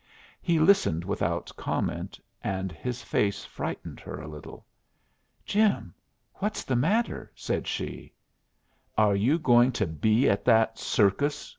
[0.41, 4.65] He listened without comment, and his face frightened her a little.
[5.45, 5.93] "Jim,
[6.37, 8.11] what's the matter?" said she.
[8.97, 11.47] "Are you going to be at that circus?"